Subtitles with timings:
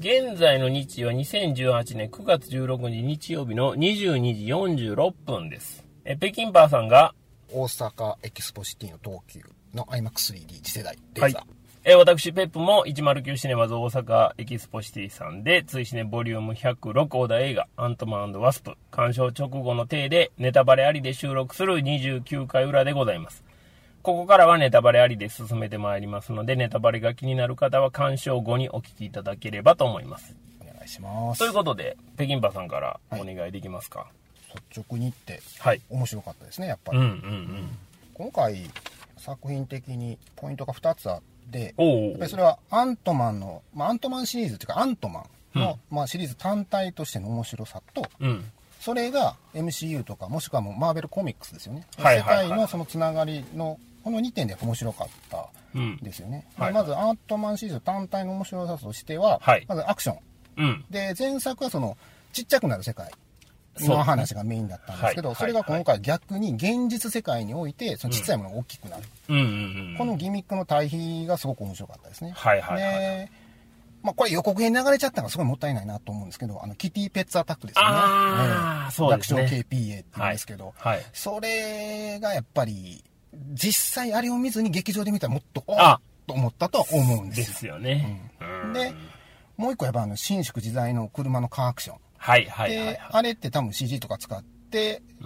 [0.00, 4.46] 現在の日時は2018年9月16日日曜日の22時
[4.92, 5.84] 46分です。
[6.04, 7.16] え、北京パーさんが、
[7.52, 9.40] 大阪エキスポシティの東急
[9.74, 11.44] の IMAX3D 次世代レはいーザー。。
[11.82, 23.47] え、私、ペップも109シネマズ大阪エキスポシティさんで、ツイシネボリューム106オーダー映画、アントマンワスプ、鑑賞直後の体で、ネタバレありで収録する29回裏でございます。
[24.08, 30.34] ここからはネタバレありで進めてまいりますので、ネタバレが気になる方は鑑賞後にお聞きいただければと思います。
[30.62, 34.06] お願いしますということで、北京パーさんからお願いできますか？
[34.72, 35.82] 率直に言ってはい。
[35.90, 37.68] 面白かったですねやっぱうんり、うんうん。
[38.14, 38.70] 今回
[39.18, 48.42] 作品的にポイントが2つあってやっぱりそれはアントマンの、まあ、アントマンシリーズっていうかアントマンの、まあ、シリーズ単体としての面白さとうん。
[48.80, 55.98] それが MCU とかもしくはもうマーベルコミックスですよね、はいはいはい世界のそのつながりのこの2点で面白かったうん。
[55.98, 56.72] ですよね、はい。
[56.72, 59.66] でまずアントマンシリーズ単体の面白さとしては、はい。
[59.68, 60.18] まずアクション。
[60.56, 60.84] うん。
[60.88, 61.98] で前作はその
[62.32, 63.10] ちっちゃくなる世界
[63.80, 65.36] の話がメインだったんですけどはい。
[65.36, 69.46] それが今回逆に現実世界においてそのちっちゃいものが大きくなる、うんうんう
[69.94, 69.96] ん。
[69.98, 72.32] このギミックの対比がすごく面白かったですね。
[72.34, 73.30] はいはいはいで
[74.00, 77.90] まあ、これ予告編に流れちゃったのがすごいもったいないなと思うんですけどあのキティペッツアタックですよね。
[77.90, 79.42] あーええそうですね。
[79.42, 81.04] 楽勝 KPA って言うんですけど、はい。
[81.12, 87.54] それがやっぱり実際あれを見ずに劇場で見たらもっとおあっと思ったと思うんでですよ。
[87.56, 88.32] すよね。
[88.40, 88.72] うん。
[88.72, 88.92] で
[89.56, 91.96] もう一個やっぱあの伸縮自在の車のカーアクション。
[92.16, 92.94] はいはいはいはい。
[92.94, 93.00] で、。
[93.10, 94.57] あれって多分 CG とか使って、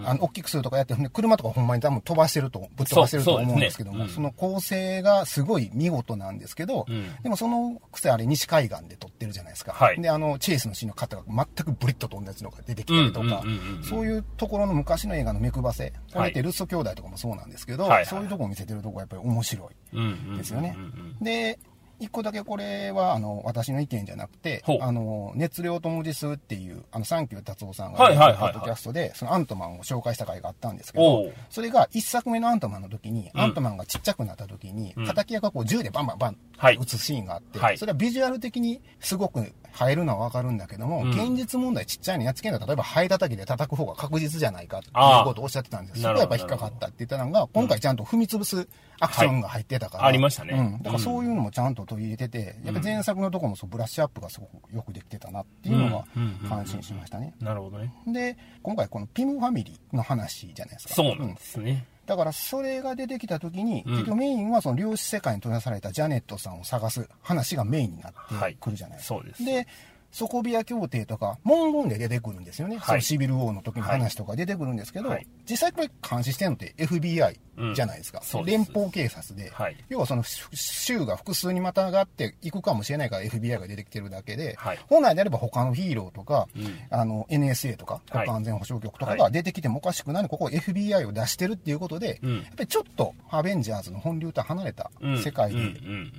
[0.05, 7.23] あの、大きくするとかやって、ほんで車とかほんまに多分飛ばしてると、ぶっ飛ばしてると思うんですけども、そうそうですねその構成がすごい見事なんですけど、うん。
[7.23, 9.73] でもそのくせあれ西海岸で撮ってるじゃないですか。
[9.73, 10.01] はい。
[10.01, 13.77] で、あの、チェイスのシーンの方が全くブリッと飛んだやつのが出てきたりとかうんうんうんうん。
[13.77, 19.97] うん、そういうところの昔の映画の目配せ、これってはいルッソ兄弟とかもそうなんですけど、はいはいそういうところを見せてるところがやっぱり面白い。
[19.97, 20.85] うんうんですよねうん。
[20.85, 21.59] うんで、
[22.03, 33.41] 一個だけこれは、あの、私の意見じゃなくてあの、熱量と文字数っていう、あの、サンキュー達夫さんが、ポッドキャストで、そのアントマンを紹介した回があったんですけどそれが一作目のアントマンの時に、うん。
[33.41, 35.15] アントマンがちっちゃくなった時に、うん。
[35.15, 36.77] 敵役がこう銃でバンバンバンはい。
[36.77, 37.79] 撃つシーンがあって、はい。
[37.79, 39.53] それはビジュアル的にすごく映
[39.91, 41.11] えるのはわかるんだけども、うん。
[41.11, 48.69] 現実問題ちっちゃいのやっつけんだ例えばハエ叩きで叩く方が確実じゃないかっていうことをおっしゃってたんですそなるほどこがやっぱ引っかかったって言ったのが、今回ちゃんと踏み潰す
[49.01, 50.11] アクションが入ってたから、はい。
[50.11, 50.55] ありましたね。
[50.57, 56.29] うん、だからそういうのもちゃんと取り入れてて、やっぱ前作のとこもそうブラッシュアップがすごくよくできてたなっていうのうんうん。
[56.29, 56.39] うん。
[56.43, 56.49] うん。
[56.49, 57.35] が感心しましたね。
[57.41, 57.93] なるほどね。
[58.07, 60.95] で、今回このピムファミリーの話じゃないですか。
[60.95, 61.87] そうなんですね。
[62.07, 63.93] だからそれが出てきた時に、うん。
[63.93, 69.15] 結局メインはその量子世界に閉ざされたジャネットさんを探す話がメインになってくるじゃないですか。
[69.15, 69.67] そうで
[70.13, 72.77] ソコビア協定とか文言で出てくるんですよね。
[72.77, 72.87] はい。
[72.87, 75.27] そのシビル王の時の話とか出てくるんですけど、はい。
[75.49, 77.75] 実際これ監視してるのって FBI うん。
[77.75, 78.23] じゃないですか。
[78.23, 78.59] そうです。
[78.59, 79.77] 連邦警察で、はい。
[79.89, 84.79] 要はその州が複数にまたがっていくかもしれないから FBI が出てきてるだけで、はい。
[84.89, 86.79] 本来であれば他のヒーローとか、うん。
[86.91, 88.27] あの NSA とかはい。
[88.27, 92.37] 国家安全保障局とかはが出てきてもおかしくないのにここ FBI を出してるっていうことで、うん。
[92.37, 95.23] やっぱりちょっとアベンジャーズの本流と離れたうん。
[95.23, 95.61] 世界で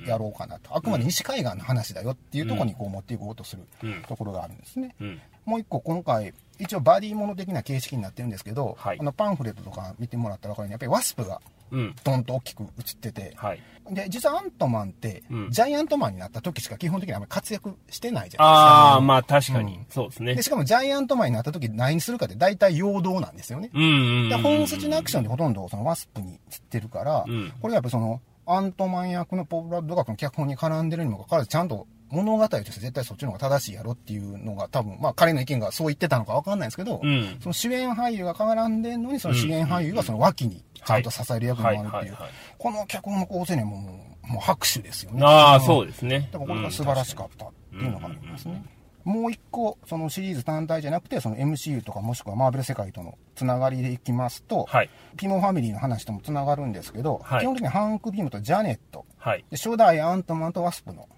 [0.08, 3.64] やろうかなと、あくまで西海岸の話だよっていうところにこう持っていこうとする。
[3.83, 4.96] うんところがあるんですね。
[5.00, 5.22] うん。
[5.46, 11.96] もう一個今回、一応バディもの的な形式になってるんですけど、はいあのパンフレットとか見てもらったら分かるように、やっぱりワスプがうん。
[12.04, 13.60] ドンと大きく映ってて、はい。
[13.92, 19.02] で、実はアントマンって、うんジャイアントマンになった時しか基本的にあんまり活躍してないじゃああ、ないですか。
[19.02, 19.86] まあ確かにうん。
[19.90, 20.44] そうですねで、。
[20.44, 23.72] しかもジャイアントマンになった時何するかって大体陽動なんですよね。
[23.74, 24.42] うんうんでうん。
[24.44, 42.18] 本筋のアクションでほとんどそのワスプに散ってるから、うんこれはやっぱそのアントマン役のポール・ラッドがこの脚本に絡んでるにもかかわらずちゃんと物語として絶対そっちの方が正しいやろっていうのが多分まあ彼の意見がそう言ってたのかわかんないですけど、うんその主演俳優が絡んでんのにその主演俳優がその脇にちゃんと支える役にもあるっていう、
[42.58, 45.22] この脚本の構成にはもうもう拍手ですよね。
[45.24, 46.30] ああ、んそうですね。
[46.32, 48.64] だからこれが素晴らしかったっていうのがありますね。
[49.04, 54.90] もう一個、そのシリーズ単体じゃなくて、その MCU とかもしくはマーベル世界とのつながりでいきますと、はい。
[55.18, 59.44] ピモファミリーの話ともつながるんですけど、はい基本的にハンク・ピムとジャネット、はい。
[59.50, 61.10] で初代アントマンとワスプのはい。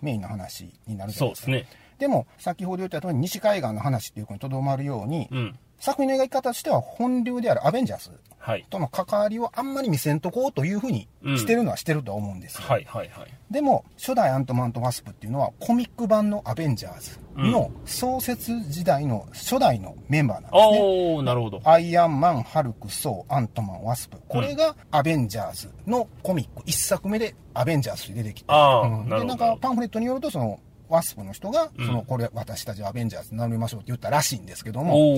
[0.00, 1.44] メインの話になるじゃないでか。
[1.44, 1.66] そうですすね。
[1.98, 5.58] でも、先ほど言った通り西海岸の話っていうことにとどまるように、うん。
[5.82, 8.66] 作品の描き方としては本流であるアベンジャーズはい。
[8.70, 12.62] との関わりをあんまり見せんとこうというふうにしてるのはしてるとは思うんですよ。
[12.64, 13.28] はいはいはい。
[13.52, 20.80] でも、初代アントマンとワスプっていうのは、コミック版のアベンジャーズの創設時代の初代のメンバーなんですね。
[20.82, 21.60] おー、なるほど。
[21.64, 24.18] アイアンマン、ハルク、ソー、アントマン、ワスプ。
[24.28, 26.62] これがアベンジャーズのコミック。
[26.66, 28.52] 一作目でアベンジャーズで出てきて。
[28.52, 30.58] うんで、なんかパンフレットによると、その、
[30.92, 31.86] ワスプの人が、うん。
[31.86, 35.16] その、これ私たちはアベンジャーズ名乗りましょうって言ったらしいんですけども。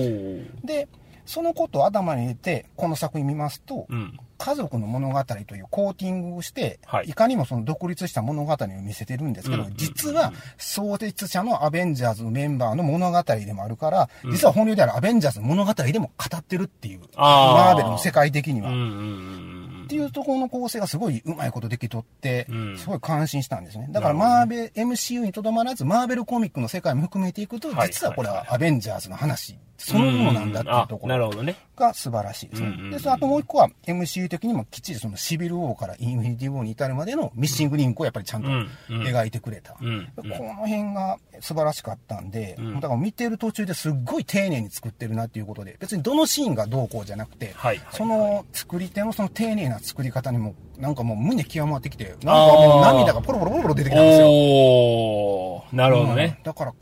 [0.63, 0.87] で、
[1.25, 4.17] そのことを頭に入れて、この作品見ますと、うん。
[4.37, 7.07] 家族の物語というコーティングをして、はい。
[7.07, 9.73] い、かにもその独立した物語を見せてるんですけど、うん。
[9.75, 18.69] 実は創設者のアベンジャーズのメンバーの物語でもあるから、実は本流であるアベンジャーズの物語でも語ってるっていう、マーベルの世界的には。
[18.69, 23.87] うんうんうんっていうところの構成がすごいうまいことできとってうん、すごい感心したんですね。
[23.91, 27.87] だからマーベル、MCU にとどまらず、マーベルコミックの世界も含めていくと、はい。
[27.87, 31.31] 実はこれはアベンジャーズの話そのものなんだっていうところ。
[31.75, 32.91] が素晴らしいですねうんうんうん。
[32.91, 39.75] で、そのあともう一個は MCU 的にもきっちりそのシビルウォーからインフィニティウォーに至るまでのミッシングリンクをやっぱりちゃんとうんうん描いてくれた。
[39.79, 55.65] うんこの辺が素晴らしかったんで、んだから見てる途中ですっごい丁寧に作ってるなっていうことで、別にどのシーンがどうこうじゃなくて、はいその作り手のその丁寧な作り方にも、なんかもう胸極まってきて、なんかもう涙がポロポロポロポロ出てきたんですよ。
[55.73, 56.43] なるほどねうん。
[56.43, 56.73] だから、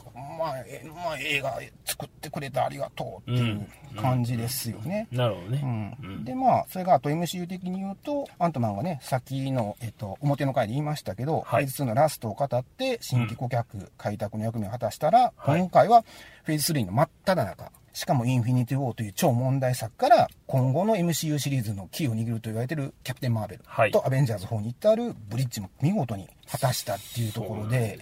[0.43, 5.07] まあ、えまあ、映画作ってくれてありがとうっていう感じですよね。
[5.09, 5.97] なるほどね。
[6.03, 16.03] うんで、まあ、それがあと MCU 的に言うと、アントマンがね、さっきの、えっと、表の回で言いましたけど、はいフェーズ2のラストを語って、新規顧客開拓の役目を果たしたら、はい今回は
[16.43, 17.71] フェーズ3の真っ只中。
[17.93, 23.91] しかもインフィニティ・ウォーという超問題作から、今後の MCU シリーズのキーを握ると言われてるキャプテン・マーベルはい。
[23.91, 27.99] とアベンジャーズ4に至るブリッジも見事に果たしたっていうところで。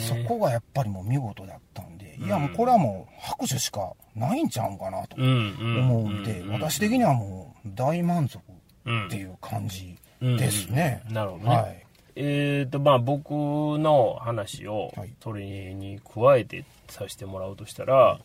[0.00, 8.42] そこがやっぱりもう見事だったんで、いやもうこれはもう拍手しかないんちゃうんかなと思うんで、私的にはもう大満足
[8.84, 11.02] うんっていう感じですね。
[11.08, 11.50] うんなるほどね。
[11.50, 11.84] はい。
[12.20, 18.18] えーと、まあ僕の話をはい、それに加えてさせてもらうとしたら、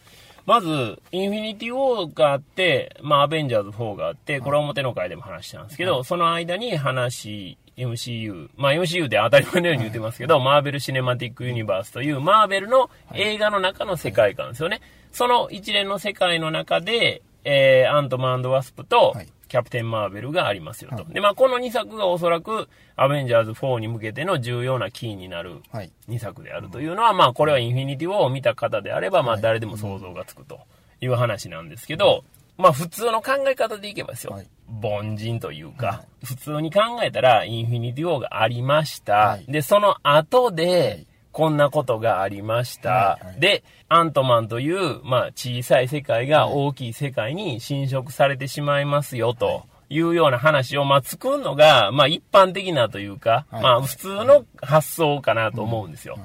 [0.45, 14.81] まず、インフィニティ・ウォーがあって、まあ、アベンジャーズ4があって、これは表の回でも話したんですけど、その間に話、MCU、まあ MCU で当たり前のように言ってますけど、マーベル・シネマティック・ユニバースというマーベルの映画の中の世界観ですよね。
[15.11, 20.95] その一連の世界の中で、えー、アントマンワスプとはい、キャプテン・マーベルがありますよと。
[20.95, 25.91] はいで、まあこの2作がおそらく、アベンジャーズ4に向けての重要なキーになるはい。
[26.09, 30.61] 2作であるというのは、まあこれはインフィニティ・ウォーを見た方であれば、まあ誰でも想像がつくと
[31.01, 32.23] いう話なんですけど、
[32.57, 34.33] まあ普通の考え方でいけばですよ。
[34.33, 34.47] はい
[34.81, 39.13] 凡人というか、は普通に考えたら、インフィニティ・ウォーがありました。
[39.13, 42.89] はいで、その後で、こんなことがありました。
[42.89, 49.65] はいはいで、アントマンという、まあ小さい世界が大きい世界に侵食されてしまいますよと。
[49.89, 56.13] いうような話を、まあ、作るのが、まあ、一般的なというか、はいまあ、普通の発想かなと思うんですよ。
[56.13, 56.21] はい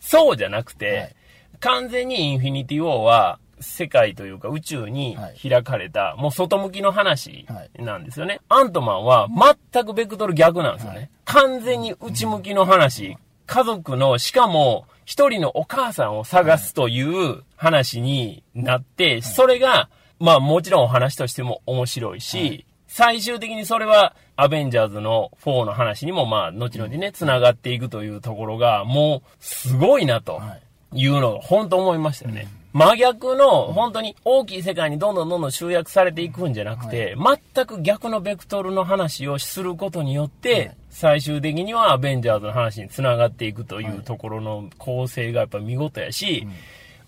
[0.00, 1.16] そうじゃなくて、はい
[1.60, 8.40] 完全にインフィニティ・ウォーは、世界というか宇宙にはい開かれた、もう外向きの話はいなんですよね。
[8.48, 9.28] アントマンは
[9.72, 10.98] 全くベクトル逆なんですよね。
[10.98, 13.16] はい完全に内向きの話。
[13.46, 30.36] 家族の、しかも一人のお母さんを探すという話になって、それが、まあもちろんお話としても面白いし、最終的にそれはアベンジャーズの4の話にもまあ後々ね、繋がっていくというところが、もうすごいなと。
[30.36, 30.62] はい。
[30.94, 32.48] いうのが本当思いましたよね。
[32.72, 37.14] 真逆の本当に大きい世界にどんどんどんどん集約されていくんじゃなくて、
[37.54, 46.46] 全く逆のベクトルの話をすることによって、最終的にはアベンジャーズの話につながっていくというところの構成がやっぱ見事やし、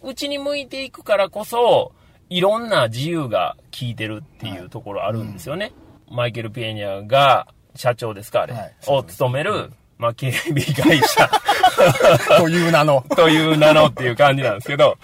[0.03, 1.93] うちに向いていくからこそ、
[2.29, 5.73] いろんな自由が効いてるっていうところあるんですよね。
[6.11, 8.73] マイケル・ピエニャが社長ですかあれ、はい。
[8.89, 9.71] を務める、
[10.05, 11.31] まあ、警備会社。
[12.39, 13.05] という名の。
[13.17, 14.99] という名のっていう感じなんですけど、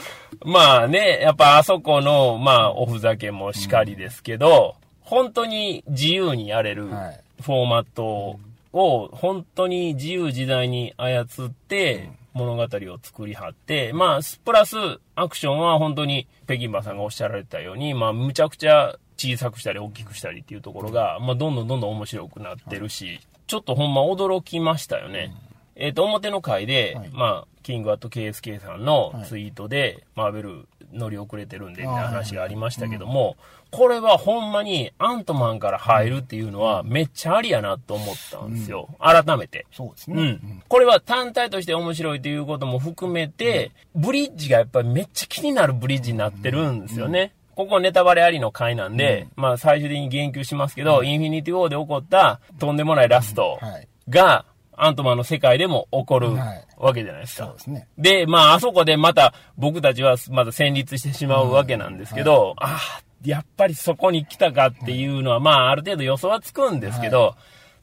[0.45, 8.39] まあね、やっぱあそこの、まあおふざけもしかりですけど、本当に自由にやれるはいフォーマット
[8.73, 14.77] を本当に自由自在に操って物語を作りはって、まあプラス
[15.17, 25.35] アクションは本当に北京馬さんがおっしゃられたように、まあむちゃくちゃ小さくしたり大きくしたりっていうところが、まあどんどんどんどん面白くなってるし、ちょっとほんま驚きましたよね。
[25.75, 33.37] えっ、と、表の回で、はいまあ、キングアット KSK さんのツイートで、マーベル乗り遅れてるんで、みたいな話がありましたけども、
[33.73, 38.89] これはほんまにアントマンから入るっていうのはめっちゃありやなと思ったんですよ。
[39.01, 39.67] 改めて。
[39.73, 40.23] そうですね。
[40.23, 40.63] うん。
[40.69, 47.33] これは単体として面白いということも含めて、ブリッジがやっぱりめっちゃ気になるブリッジになってるんですよね。
[47.61, 53.89] ここネタバレありの回なんで、まあ最終的に言及しますけど、インフィニティ・ウォーで起こったとんでもないラストはい。
[54.09, 56.67] が、アントマンの世界でも起こるはい。
[56.79, 57.45] わけじゃないですか。
[57.45, 57.61] そうで。
[57.61, 57.89] すね。
[57.99, 67.35] で、まあ、あそこでまた僕たちはまだ戦慄してしまうわけなんですけど、ああ、やっぱりそこに来たかっていうのは、まあ、ある程度予想はつくんですけど、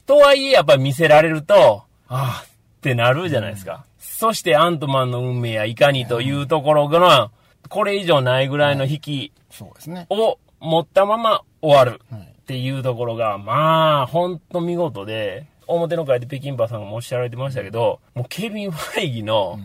[0.06, 3.84] とはいえやっぱり見せられると、ああ、ってなるじゃないですか。
[4.00, 7.30] そしてアントマンの運命やいかにというところが、
[7.68, 10.06] これ以上ないぐらいの引きそうですね。
[10.10, 12.00] を持ったまま終わる。
[12.10, 19.60] はいっていうところが、まあ、ほんと見事で、表の会で北京パーさんがもおっしゃられてましたけど、もうケビン・ファイギの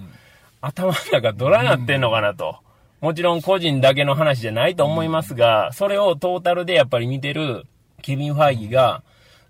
[0.60, 2.58] 頭の中どないなってんのかなと。
[3.00, 7.66] もちろん個人だけの話じゃないと思いますが、それをトータルでやっぱり見てる
[8.02, 9.02] ケビン・ファイギが、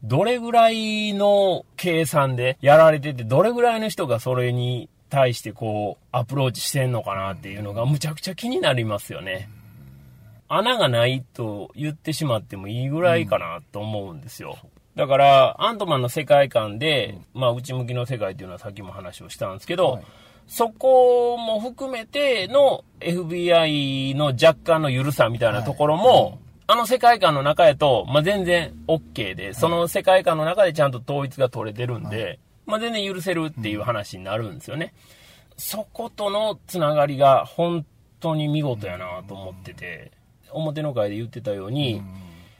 [0.03, 9.49] どれぐらいの計算でやられてて、どれぐらいの人がそれに対してこう、アプローチしてんのかなっていうのがむちゃくちゃ気になりますよね。
[10.55, 14.57] 穴がないと言ってしまってもいいぐらいかなと思うんですよ。
[14.95, 20.03] だから、アントマンの世界観で、まあ、内向きの世界っていうのはさっきも話をしたんですけど、はい。
[20.45, 26.37] そこも含めての FBI の若干の緩さみたいなところも、はい。
[26.67, 34.93] あの世界観の中やと、まあ、全然 OK で、その世界観の中でちゃんと統一が取れてるんで、はい、まあ、全然許せるっていう話になるんですよね。
[35.57, 37.85] そことのつながりが本
[38.19, 40.11] 当に見事やなと思ってて、
[40.53, 42.01] 表の会で言ってたように、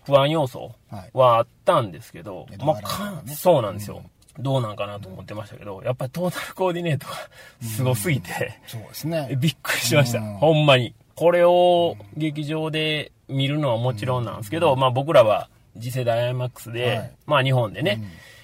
[0.06, 0.74] 不安要素
[1.14, 4.04] はあったんですけど、まあ、そうなんですよ。
[4.40, 7.14] どうなんかなと思ってましたけど、やっぱりトータルコーディネートが
[7.62, 9.30] すごすぎて、そうですね。
[9.40, 10.22] びっくりしました。
[10.22, 10.94] ほんまに。
[11.16, 18.02] これを劇場で見るのはもちろんなんですけど、まあ僕らは次世代 IMAX で、はい、まあ日本でね、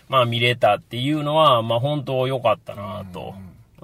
[0.08, 3.34] まあ見れたっていうのは、まあ本当良かったなと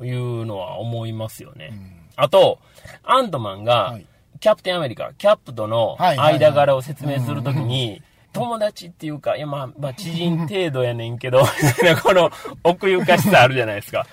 [0.03, 1.73] いうのは思いますよね。
[2.15, 2.59] あと、
[3.03, 3.97] アントマンが、
[4.45, 11.39] キャプテンアメリカ、キャップとの間柄を説明するときに、友達っていうか、いやまあ、まあ知人程度やねんけど、
[12.03, 12.29] この
[12.63, 14.05] 奥ゆかしさあるじゃないですか。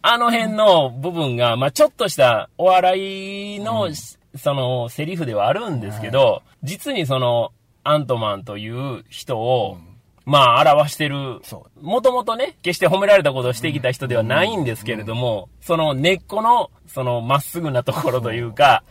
[0.00, 9.94] あの辺の部分が、まあちょっとしたお笑いの、うん、そのセリフではあるんですけど、はい、実にそのアントマンという人を、うん。
[10.24, 11.42] まあ、表してる。
[11.82, 18.82] もともとね、決して褒められたことをしてきた人ではないんですけれども、その根っこの、そのまっすぐなところというか、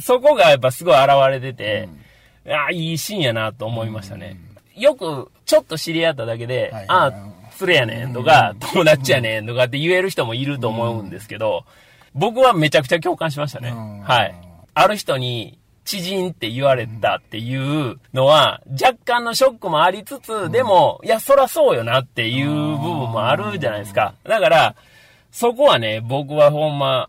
[0.00, 1.88] そこがやっぱすごい現れてて、
[2.46, 4.38] ああ、いいシーンやなと思いましたね。
[4.74, 7.10] よく、ちょっと知り合っただけで、はい、ああ、
[7.60, 11.64] 連れやねんとか、友達やねんとかって言える人もいると思うんですけど、
[12.14, 13.70] 僕はめちゃくちゃ共感しましたね。
[14.04, 14.34] はい。
[14.74, 24.14] ある人に、知人って言われたっていうのは、若干のショックもありつつ、でも、いや、そらそうよなっていう部分もあるじゃないですか。
[24.24, 24.74] だから、
[25.32, 27.08] そこはね、僕はほんま、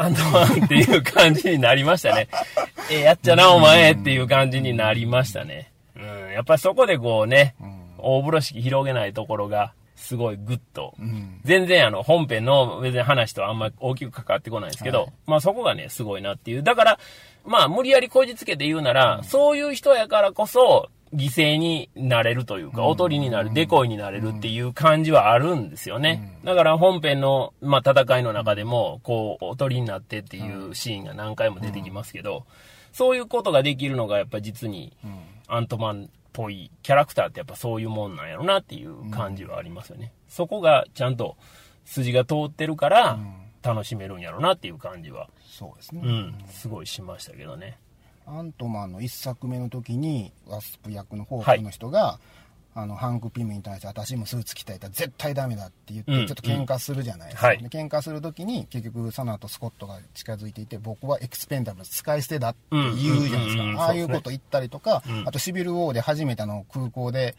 [0.00, 2.28] アンドワンっていう感じになりましたね。
[2.90, 5.70] え、やっちゃな、お前っていう感じになりましたね。
[5.96, 7.54] うん、やっぱりそこでこうね、
[7.98, 16.62] 大風呂敷広げないところが、すごいグッと、うん、全然あの本編の別に話とあんまり大きく関わってこないんですけど、はい、まあそこがね、すごいなっていう。
[16.62, 16.98] だから、
[17.44, 26.38] まあ無理やりこじつけて言うなら、うん、そういう人やからこそ、犠牲になれるというか、おとりになる、デコイになれるっていう感じはあるんですよね。
[26.44, 32.46] だから本編の、まあ、戦いの中でも、こう、おとりになってっていうシーンが何回も出てきますけど、
[32.92, 34.96] そういうことができるのがやっぱ実に、
[35.46, 40.12] アントマンっぽいキャラクターってやっぱそういうもんなんやろなっていう感じはありますよね。
[40.28, 41.36] そこがちゃんと
[41.84, 43.18] 筋が通ってるから、
[43.62, 46.02] 楽しめるんやろなっていう感じは、そうですね。
[46.04, 47.78] うん、すごいしましたけどね。
[48.28, 52.20] アントマンの1作目の時にワスプ役のホークの人が、は
[52.76, 57.60] い、あのハンク・ピムに対して私もスーツ着たいたら絶対ダメだって言って、ちょっと喧嘩するじゃないですか、うん。
[57.60, 62.94] うん、喧嘩する時に結局サナとスコットが近づいていて僕はエクスペンダブル使い捨てだって言う
[63.28, 67.36] じゃないですか、ああいうこと言ったりとか、うん、あとシビル・ウォーで初めての空港で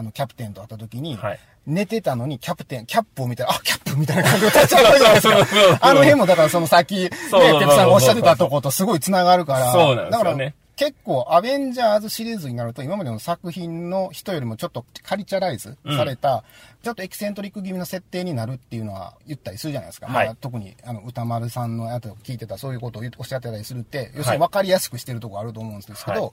[0.00, 5.78] あのキャプテンと会った時に、はい寝てたのにキャプテン、キャップを見たら、あ、キャップみたいな感じで立ち上がるじゃないですか。
[5.86, 9.70] あの辺もだからその先、ね、ペプさんがおっしゃってたとことすごい繋がるから。
[9.70, 10.54] そうなんですよね。
[10.76, 16.42] 結構、アベンジャーズシリーズになると、今までの作品の人よりもちょっとカリチャライズされた、うん、
[16.82, 20.06] ちょっとエキセントリック気味の設定になるっていうのは言ったりするじゃないですか。
[20.06, 26.30] はい、まあ、特に、あの、歌丸さんのやつを聞いてた、そういうことをおっしゃってたりするって、要するに分かりやすくしてるとこあると思うんですけど、はい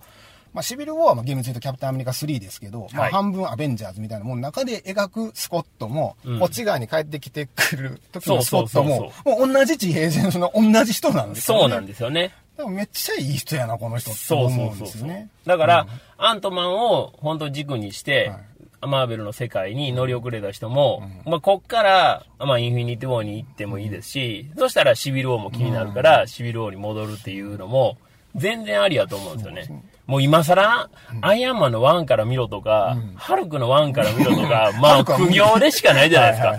[0.54, 11.62] まあ、シビル・ウォーはまあ厳密に言うとキャプテンアメリカ3ですけど、まあ、半分アベンジャーズみたいなものの中で描くスコットも、こっち側に帰ってきてくる時のスコットも、もう同じ地平線の同じ人なんですよね。
[11.62, 12.34] そうなんですよね。
[12.58, 15.30] でもめっちゃいい人やな、この人って思うんですよね。
[15.46, 15.88] だから、
[16.20, 18.40] うん、アントマンを本当軸にして、はい。
[18.82, 27.98] マーベルの世界に乗り遅れた人も、うん、まあ、こっから、まあ、インフィニティウォーに行ってもいいですし、そしたらシビルウォーも気になるから、うん、シビルウォーに戻るっていうのも、
[28.36, 29.84] 全然ありやと思うんですよね。
[30.08, 30.90] もう今更、
[31.22, 36.56] アイアンマンの1から見ろとか、ハルクの1から見ろとか、 まあ苦行でしかないじゃないですか。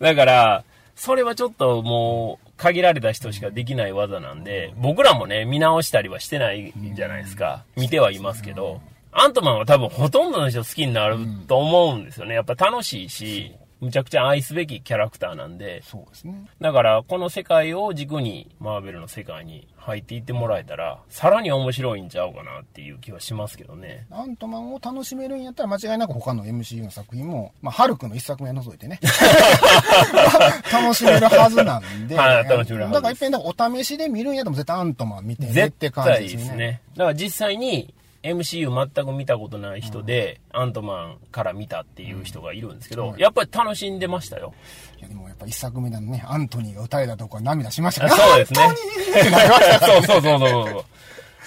[0.00, 7.64] だから、それはちょっともう、限られた人しかできない技なんで、僕らもね、見直したりはしてないじゃないですか。
[7.76, 8.80] 見てはいますけど、
[9.12, 12.34] アントマンは多分ほとんどの人好きになると思うんですよね。
[12.34, 15.82] やっぱ楽しいし、むちゃくちゃ愛すべきキャラクターなんで。
[15.82, 16.46] そうですね。
[16.62, 24.06] だから、この世界を軸に、マーベルの世界に入っていってもらえたら、さらに面白いんちゃうかなっていう気はしますけどね。
[24.10, 28.98] アントマンを楽しめるんやったら間違いなく他の MCU の作品も、まあ、ハルクの一作目除いてね。
[30.72, 32.16] 楽しめるはずなんで。
[32.16, 36.42] はい楽しめるはずだから一遍お試しで見るんやったら絶対アントマン見てね絶って感じ対ですね。
[36.42, 36.80] ですね。
[36.96, 37.94] だから実際に
[38.26, 44.52] MCU 全く見たことない人で、アントマンから見たっていう人がいるんですけど、やっぱり楽しんでましたよ。
[44.98, 48.06] いやでもやっぱ一作目だね、アントニーが歌えたとこは涙しました。
[48.06, 48.14] あね。
[48.14, 48.74] そうですね。
[49.80, 50.84] そうそうそうそうそう。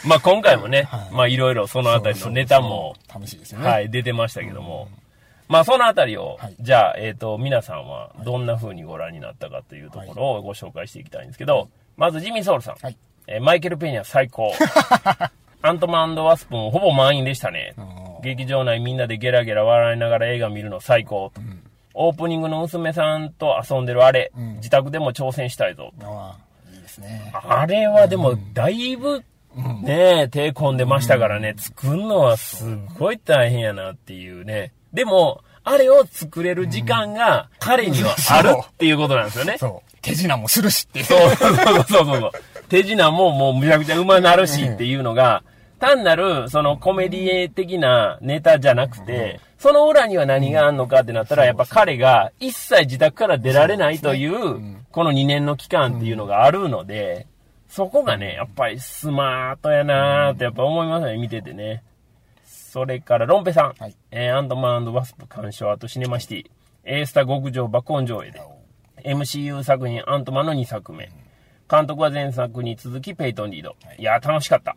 [0.06, 1.12] まあ今回もね、はい。
[1.12, 3.68] まあいろいろそのあたりのネタも、楽しいですよね。
[3.68, 4.88] はい、出てましたけども、
[5.50, 6.56] まあそのあたりを、はい。
[6.60, 12.98] じゃあ、えっ、と、皆さんはどんな風にご覧になったかというところをご紹介していきたいんですけど、まずジミー・ソウルさん、はい。
[13.28, 14.54] えーマイケル・ペニャ最高。
[15.62, 17.76] アントマンワスプもほぼ満員でしたね
[18.24, 21.42] 劇場内みんなでゲラゲラ笑いながら映画見るの最高と。
[21.94, 25.92] オープニングの娘さんと遊んでるあれ、ん自宅でも挑戦したいぞ。
[26.74, 27.32] いいですね。
[27.34, 29.24] あれはでも、だいぶ、
[29.84, 34.74] ね手込んでましたからね、作るのはすごい大変やなっていうね。
[34.94, 39.58] でも、あれを作れる時間が彼にはあるっていうことなんですよね。
[39.58, 39.98] そう。
[40.02, 41.04] 手品もするしって。
[41.04, 42.32] そうそうそうそうそう。
[42.70, 45.44] 手品ももうむちゃくちゃうまなるしっていうのが、
[45.80, 57.28] 単なるそのコメディ的なネタじゃなくて、その裏には何があんのかってなったら、やっぱ彼が一切自宅から出られないという、この2年の期間っていうのがあるので、
[57.68, 61.84] そこがね、やっぱりスマートやなーってやっぱ思いますね、見ててね。
[62.44, 63.74] それから、ロンペさん。
[63.80, 66.46] はいえーアンドマンワスプ鑑賞、あとシネマシティ。
[66.84, 68.42] エースタ極上爆音上映で。
[69.04, 71.10] MCU 作品アントマンの2作目。
[71.70, 73.76] 監督は前作に続きペイトン・リード。
[73.98, 74.76] いやー、楽しかった。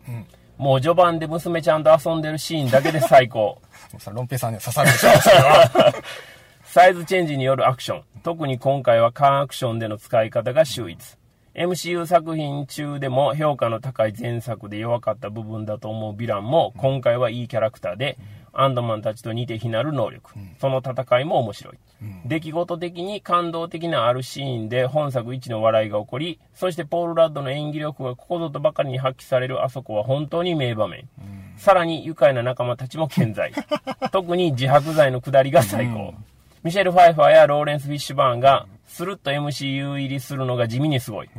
[0.58, 3.60] もう序盤で娘ちゃんと遊んでるシーンだけで最高。
[4.12, 6.02] ロンペイさんには刺さるでしょ。
[6.64, 8.02] サイズチェンジによるアクション。
[8.22, 11.16] 特に今回はカーアクションでの使い方が秀逸。
[11.54, 18.16] MCU 作品中でも評価の高い前作で弱かった部分だと思うヴィランも今回はいいキャラクターで、
[18.52, 20.32] アンドマンたちと似て非なる能力。
[20.60, 21.78] その戦いも面白い。
[22.26, 31.08] 出来事的に感動的なあるシーンで本作一の笑いが起こり、そしてポール・ラッドの演技力がここぞとばかりに発揮されるあそこは本当に名場面。
[31.56, 33.52] さらに愉快な仲間たちも健在。
[34.10, 36.14] 特に自白剤の下りが最高。
[36.62, 41.30] ミシェル・ファイファーやローレンス・フィッシュバーンがスルッと MCU 入りするのが地味にすごい。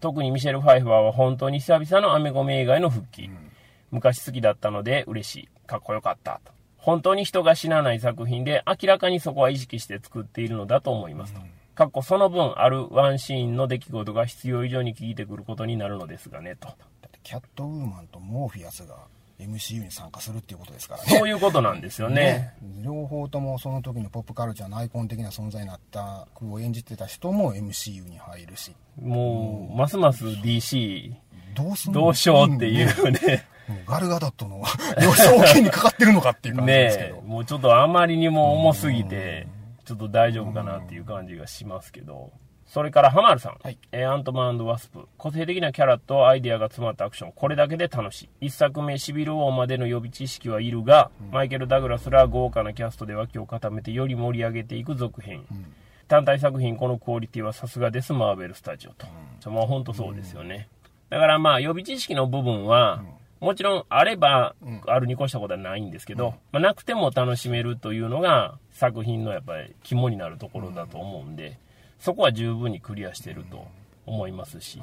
[0.00, 3.30] 特にミシェル・ファイファーは本当に久々のアメコミ映画への復帰。
[3.90, 5.48] 昔好きだったので嬉しい。
[5.66, 6.40] かっこよかった。
[6.44, 11.40] と本当に人が死なない作品で明らかにそこは意識して作っているのだと思いますと。
[11.74, 16.66] かっこその分あるワンシーンの出来事が必要以上に効いてくることになるのですがねと。
[16.68, 16.74] だ
[17.06, 18.96] ってキャットウーマンとモーフィアスが
[19.38, 21.18] MCU に参加するっていうことですからね。
[21.18, 22.52] そういうことなんですよね。
[22.84, 28.74] 両方ともその時のポップカルチャーのアイコン的な存在になった句を演じてた人も MCU に入るし。
[29.00, 31.14] もう、ますます DC
[31.54, 33.46] どうしようっていうね。
[33.86, 34.62] ガルガダットの
[35.02, 37.14] 幼少期にかかってるのかっていう感じですけど。
[37.16, 39.46] ねえ、もうちょっとあまりにも重すぎて、
[39.84, 42.30] ちょっと大丈夫かなっていう感じがしますけど。
[42.72, 43.58] それから、ハマるさん。
[43.62, 45.06] はいえーアントマンワスプ。
[45.18, 47.32] 個性的なキャラとアイデアが詰まったアクション。
[47.32, 48.46] これだけで楽しい。
[48.46, 55.44] 一作目、シビル王までの予備知識はいるが、マイケル・ダグラスら豪華なキャストで脇を固めてより盛り上げていく続編。
[56.08, 59.06] 単体作品、このクオリティはさすがです、マーベル・スタジオと。
[59.50, 60.68] まあ本当そうですよね。
[61.10, 63.02] だからまあ予備知識の部分は、
[63.42, 64.54] もちろんあれば、
[64.86, 71.58] あるに越したことはないんですけど、まあ、なくても楽しめるというのが作品のやっぱり肝になるところだと思うんで、
[71.98, 73.66] そこは十分にクリアしてると
[74.06, 74.80] 思いますし、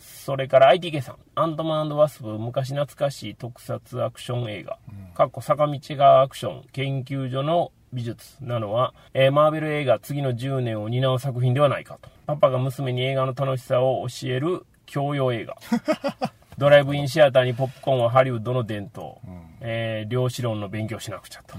[0.00, 4.78] それから ITK さん、アントマンワスプ昔懐かしい特撮アクション映画、
[5.14, 12.08] かっこ坂道がアクション研究所の美術なのは、えーマーベル映画次の10年を担う作品ではないかと。
[12.26, 15.56] パパが娘に映画の楽しさを教える教養映画。
[16.60, 19.14] ドライブインシアターにポップコーンはハリウッドの伝統。
[19.62, 21.54] えー量子論の勉強しなくちゃと。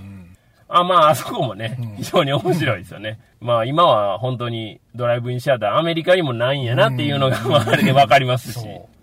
[0.67, 3.19] あ、まあ、 あそこもね、非常に面白いですよね。
[3.39, 8.59] まあ、今は本当にドライブインシアター、アメリカにもないんやなっていうのが、まあ、あれでわかりますし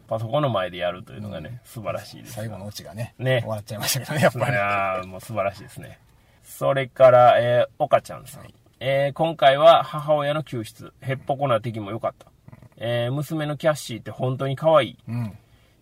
[0.06, 2.34] パソコンの前でやるというのがね、素晴らしいです。
[2.34, 4.56] 最後のオチがね、ね終わっちゃいましたけどね、やっぱり。
[4.56, 5.98] ああ、もう素晴らしいですね。
[6.44, 8.44] それから、えー、岡ちゃんさん。
[8.78, 10.92] えー今回は母親の救出。
[11.00, 12.26] へっぽこな敵も良かった。
[12.76, 14.98] えー娘のキャッシーって本当に可愛い。
[15.08, 15.38] うん。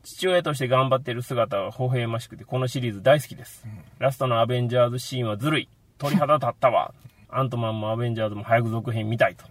[0.07, 3.67] 父親として頑張ってる姿は微笑ましくて、このシリーズ大好きです。
[3.99, 5.69] ラストのアベンジャーズシーンはずるい。
[5.99, 6.95] 鳥肌立ったわ。
[7.29, 9.45] アントマンもアベンジャーズも早く続編見たいと。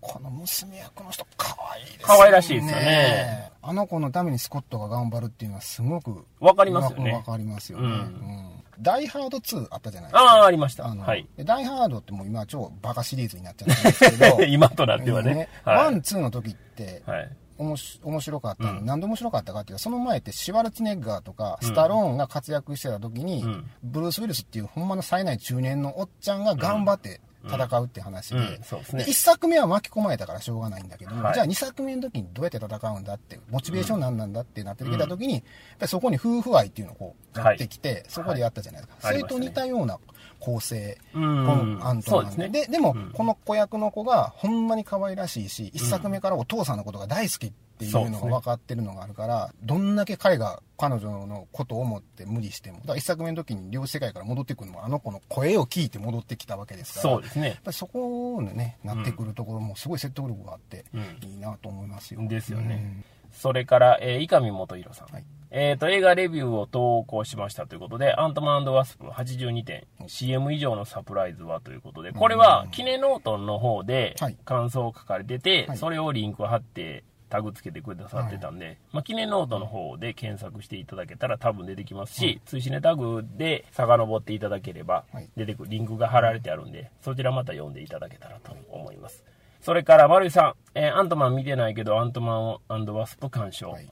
[0.00, 2.04] この娘役の人、可愛いですね。
[2.04, 7.86] 可愛らしいですよねあの子のためにスコットが頑張るっていうのはすごくわかりますよねわかりますよね。
[7.86, 10.32] うんうんダイハード2あったじゃないですか。
[10.32, 10.86] ああ、ありました。
[10.86, 11.26] あのはい。
[11.34, 15.48] でダイハードってもう今超バカシリーズになっちゃったんですけど、 今となってはね。
[15.64, 16.02] ワン、はい。
[16.02, 17.36] ツーの時って、はい。
[17.58, 35.42] おもし面白かったの、うん、なんで面白かったかっていうとその前ってシュワルツネッガーとかスタローンが活躍してた時に、うん、ブルース・ウィルスっていうほんまの冴えない中年のおっちゃんが頑張って戦うって話で,、で1作目は巻き込まれたからしょうがないんだけども、はい、じゃあ2作目の時にどうやって戦うんだってモチベーションなんなんだってなってきた時に、やっ
[35.78, 39.98] ぱりそこに夫婦愛っていうのをこうやってきて、はい、そこでやったじゃないですか、はい、それと似たような
[40.46, 57.48] 構成、このアントマンで、ね、でも、この子役の子がほんまに可愛らしいし1作目からお父さんのことが大好きっていうのが分かってるのがあるから、ね、どんだけ彼が彼女のことを思って無理しても、一作目の時に両世界から戻ってくるのも、あの子の声を聞いて戻ってきたわけですから、そうですね。
[57.48, 60.84] やっぱりそこにね、なってくるところもすごい説得力があって、
[61.26, 62.20] いいなと思いますよ。
[62.28, 62.82] ですよね。
[62.84, 65.08] うん、それから、えー、伊上元弘さん。
[65.12, 85.04] はいえっ、ー、と、映画レビューを投稿しましたということで、アントマンワスプ82点、CM 以上のサプライズはということで、これは、キネノートの方で感想を書かれてて、はい、それをリンク貼ってタグつけてくださってたんで、はい、まあ、 KINENOTEの方で検索していただけたら多分出てきますし、ツイシネタグで遡っていただければ
[85.36, 89.24] 出てくるリンクが貼られてあるんで、そちらまた読んでいただけたらと思います。
[89.60, 93.70] それから、丸井さん、えー、アントマン見てないけど、アントマンワスプ鑑賞。
[93.70, 93.88] はい、ん？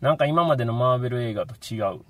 [0.00, 2.00] なんか今までのマーベル映画と違う、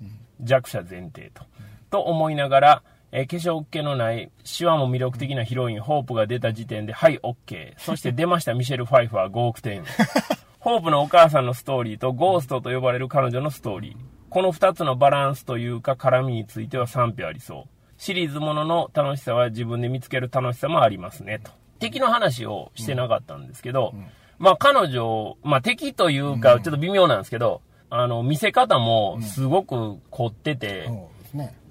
[0.41, 1.43] 弱者前提と。
[1.89, 7.73] と思いながら、えー、化粧気のない、手話も魅力的なヒロイン、ホープが出た時点で、はい、OK。
[7.77, 9.83] そして出ました、ミシェル・ファイファー、5億点。
[10.59, 13.95] ホープのお母さんのストーリーとゴーストと呼ばれる彼女のストーリー。
[14.29, 17.63] この2つのバランスというか絡みについては賛否ありそう。
[17.97, 21.51] シリーズものの楽しさは自分で見つける楽しさもありますね、と。
[21.79, 23.95] 敵の話をしてなかったんですけど、
[24.37, 30.89] まあ彼女、まあ敵というかちょっと微妙なんですけど、あの、見せ方もすごく凝ってて、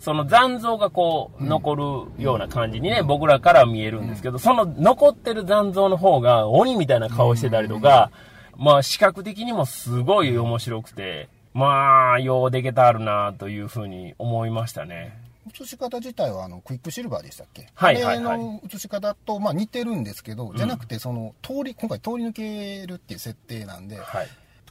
[0.01, 8.11] その残像がこう、残るような感じにね、僕らからは見えるんですけど、その残ってる残像の方が鬼みたいな顔してたりとか、
[8.57, 15.19] まあ視覚的にもすごい面白くて、まあ、ようでけたあるなというふうに思いましたね。
[15.49, 17.69] 写し方自体はあのクイックシルバーでしたっけ？
[17.75, 24.29] はいはい、はい、の写し方とまあ似てるんですけど、じゃなくてその通り今回通り抜けるっていう設定なんで、はい、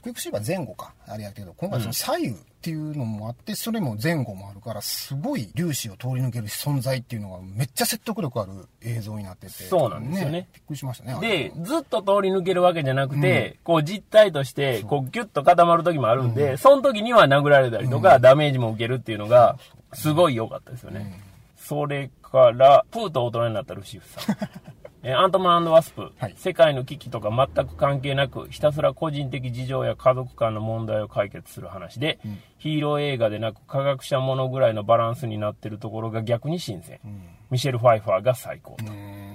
[0.08, 9.52] クイックシルバー前後かあれやけど今回その左右っていうのもあって、それも前後もあるからすごい粒子を通り抜ける存在っていうのがめっちゃ説得力ある映像になってて。
[9.52, 19.56] そうなんですよね、ね、びっくりしましたねでずっと通り抜けるわけじゃなくて、うん、こう実体としてこうギュッと固まる時もあるんで、うん、その時には殴られたりとか、うん、ダメージも受けるっていうのが
[19.92, 21.22] すごい良かったですよね、
[21.56, 24.36] それからプーと大人になったルシフさん
[25.02, 36.98] えアントマンワスプ、はい、世界の危機とか全く関係なく、ひたすら個人的事情や家族間の問題を解決する話で、うん、ヒーロー映画でなく科学者ものぐらいのバランスになってるところが逆に新鮮。
[37.04, 38.84] うん、ミシェル・ファイファーが最高と。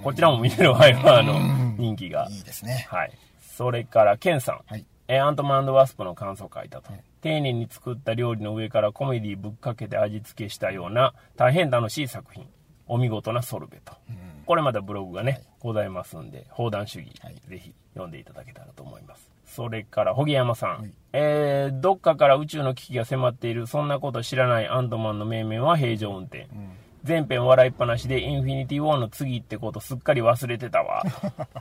[0.02, 2.28] こちらもミシェル・ファイファーの人気が。
[2.30, 2.86] いいですね。
[2.90, 3.12] はい。
[3.40, 4.60] それから、ケンさん。
[4.66, 6.92] はい、えアントマンワスプの感想を書いたと。
[6.92, 12.46] はい丁寧に作った料理の上からコメディぶっかけて味付けしたような大変楽しい作品。
[12.86, 13.92] お見事なソルベと。
[14.08, 19.30] うんこれまたブログがね、ございますんで、砲弾主義、はい、ぜひ読んでいただけたらと思います。
[19.46, 20.70] それから、ホギ山さん。
[20.80, 26.46] はい、えー、どっかから宇宙の危機が迫っている、そんなこと知らないアントマンの命名は平常運転。
[26.52, 26.70] うん
[27.04, 31.04] 全編笑いっぱなしで、インフィニティ・ウォーの次ってことすっかり忘れてたわ、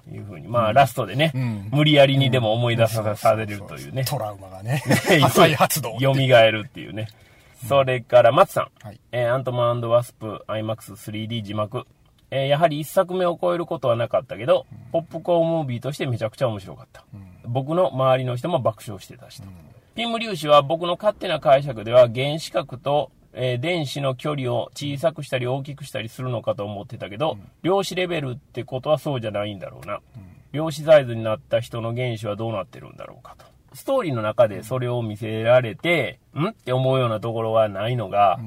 [0.06, 4.06] というふうに、まあ、ラストでね、うん、無理やりにでも思い出さされるというね。
[4.06, 4.82] トラウマがね、
[5.30, 6.00] 再発動。
[6.00, 7.10] 蘇るっていうね。
[7.68, 8.86] それから、松さん。
[8.86, 11.86] はい、えー、アントマンワスプ IMAX3D 字幕。
[12.32, 17.06] えー、やはり1作目を超えることはなかったけど、ポップコーンムービーとしてめちゃくちゃ面白かった。
[17.46, 19.48] 僕の周りの人も爆笑してたしと。
[19.94, 30.00] ピム粒子は僕の勝手な解釈では原子核と、えー、電子の距離を小さくしたり大きくしたりするのかと思ってたけど、量子レベルってことはそうじゃないんだろうな。
[30.52, 33.46] 量子サイズになった人の原子はどうなってるんだろうかと。
[33.74, 36.48] ストーリーの中でそれを見せられて、ん？
[36.48, 38.40] って思うようなところはないのが、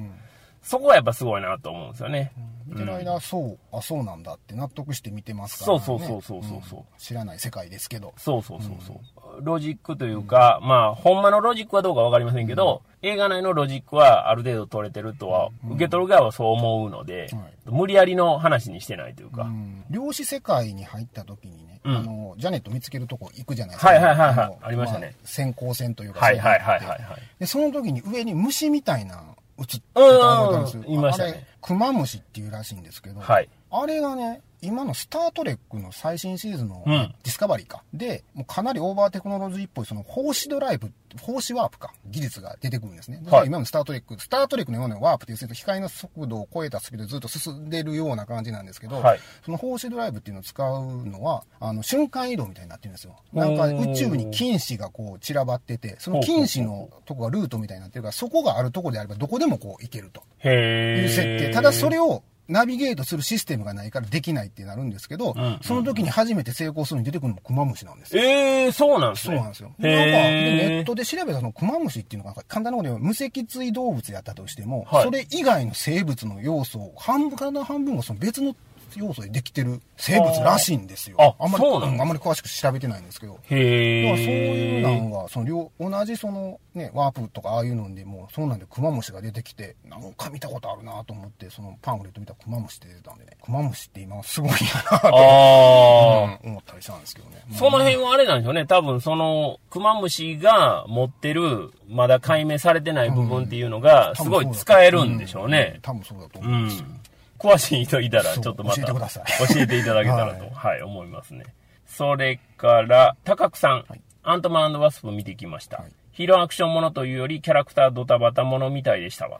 [0.62, 2.32] そこはやっぱすごいなと思うんですよね。
[2.66, 8.12] 見てる間、そう、あ、そうなんだって納得して見てますから、ね、そうそうそうそうそう、うん、知らない世界ですけど。
[8.16, 9.38] そうそうそうそう。
[9.38, 19.48] うん、ロジックというか、まあ、ほんまのロジックはどうかわかりませんけど、映画内のロジックはある程度取れてるとは、受け取る側はそう思うので、はい、無理やりの話にしてないというか。
[19.90, 23.92] 量子世界に入った時にね、あの、ジャネット見つけるとこ行くじゃないですか。
[23.92, 24.58] はいはいはいはい。
[24.62, 25.14] ありましたね。
[25.14, 26.20] まあ、潜航船というか。
[26.20, 27.00] はいはいはいはい、はい。
[27.38, 29.22] で、その時に上に虫みたいな
[29.58, 30.84] 映ってたんですよ。
[30.86, 31.46] いましたね。
[31.60, 37.82] クマムシっていうらしいんですけど、はい、あれがね、今のスター・トレックの最新シーズンのうんディスカバリーか。
[37.94, 43.20] で、もうかなりオーバーテクノロジーっぽい、その、胞子ドライブ、胞子ワープか、技術が出てくるんですね。
[43.22, 53.16] だから今のスター・トレック、スター・トレックの今のワープっていうと光の速度を超えたスピードでずっと進んでるような感じなんですけど、はいその胞子ドライブっていうのを使うのは、あの、瞬間移動みたいになってるんですよ。
[53.32, 60.22] なんか宇宙に菌糸がこう散らばってて、その菌糸のとこがルートみたいになってるから、そこがあるとこであればどこでもこう行けると。
[60.48, 61.50] いう設定。
[61.52, 68.22] ただそれをナビゲートするシステムがないからできないってなるんですけど、んその時に初めて成功するのに出てくるのもクマムシなんですよ。
[68.22, 69.36] ええそうなんですね。
[69.36, 69.74] そうなんですよ。
[69.80, 70.66] へなんか。
[70.68, 78.56] ネットで調べたそのクマムシっていうのが簡単なことで言えば無脊椎動物やったとしても、はいそれ以外の生物の要素を半分から半分がその別の
[78.96, 81.16] 要素でできてる生物らしいんですよ。
[81.18, 83.38] ああんまり、あんまり詳しく調べてないんですけど。
[83.50, 96.38] へそういうのが、その両、同じそのね、ワープとかああいうのでも、そうなんでクマムシが出てきて、なんか見たことあるなと思って、そのパンフレット見たらクマムシって出てたんでね、クマムシって今すごいなと、ああ。
[96.44, 97.44] うん思ったりしたんですけどね。
[97.52, 98.66] その辺はあれなんでしょうね。
[98.66, 105.78] 多分その、クマムシが持ってる、まだ解明されてない部分っていうのが、すごい使えるんでしょうね。
[105.82, 106.86] 多分そうだとう思うんですよ。
[106.86, 107.00] ん。
[107.38, 111.44] 詳しい人いたら、ちょっとまた教えてください教えていただけたらと、ははいい、思いますね。
[111.86, 115.76] それから、高久さん、はいアントマンワスプ見てきました。
[115.76, 119.38] はいヒーローアクションものというより、キャラクタードタバタものみたいでしたわ。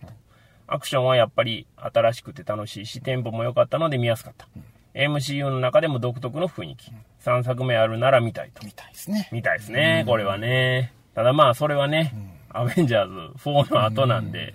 [0.67, 4.47] アクションはやっぱり新しくて楽しいし、テンポも良かったので見やすかった。
[4.93, 6.93] MCU の中でも独特の雰囲気。
[7.25, 8.63] 3作目あるなら見たいと。
[8.63, 9.27] みたいですね。
[9.33, 10.93] みたいですね、これはね。
[11.15, 12.13] ただまあ、それはね、
[12.51, 14.53] アベンジャーズ4の後なんで、